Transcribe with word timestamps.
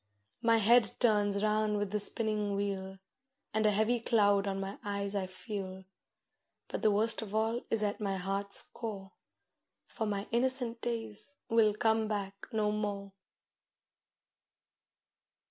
My 0.41 0.57
head 0.57 0.89
turns 0.99 1.43
round 1.43 1.77
with 1.77 1.91
the 1.91 1.99
spinning 1.99 2.55
wheel, 2.55 2.97
And 3.53 3.67
a 3.67 3.71
heavy 3.71 3.99
cloud 3.99 4.47
on 4.47 4.59
my 4.59 4.79
eyes 4.83 5.13
I 5.13 5.27
feel. 5.27 5.85
But 6.69 6.81
the 6.81 6.89
worst 6.89 7.21
of 7.21 7.35
all 7.35 7.61
is 7.69 7.83
at 7.83 8.01
my 8.01 8.17
heart's 8.17 8.63
core; 8.63 9.11
For 9.85 10.07
my 10.07 10.27
innocent 10.31 10.81
days 10.81 11.35
will 11.49 11.75
come 11.75 12.07
back 12.07 12.33
no 12.51 12.71
more. 12.71 13.11